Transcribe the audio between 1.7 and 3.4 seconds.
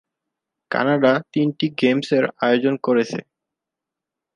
গেমসের আয়োজন করেছে।